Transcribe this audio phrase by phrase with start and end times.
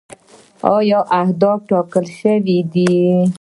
[0.75, 2.91] آیا اهداف ټاکل شوي دي؟